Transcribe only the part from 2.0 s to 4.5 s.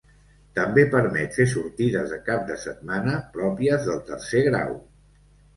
de cap de setmana, pròpies del tercer